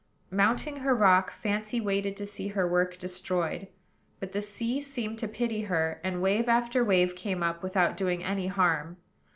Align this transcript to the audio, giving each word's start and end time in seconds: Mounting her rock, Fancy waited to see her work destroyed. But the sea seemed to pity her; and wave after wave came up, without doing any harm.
Mounting 0.31 0.77
her 0.77 0.95
rock, 0.95 1.29
Fancy 1.29 1.79
waited 1.79 2.17
to 2.17 2.25
see 2.25 2.47
her 2.47 2.67
work 2.67 2.97
destroyed. 2.97 3.67
But 4.19 4.31
the 4.31 4.41
sea 4.41 4.81
seemed 4.81 5.19
to 5.19 5.27
pity 5.27 5.61
her; 5.65 6.01
and 6.03 6.23
wave 6.23 6.49
after 6.49 6.83
wave 6.83 7.15
came 7.15 7.43
up, 7.43 7.61
without 7.61 7.97
doing 7.97 8.23
any 8.23 8.47
harm. 8.47 8.97